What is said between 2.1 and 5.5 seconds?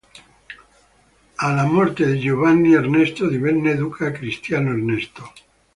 di Giovanni Ernesto divenne duca Cristiano Ernesto.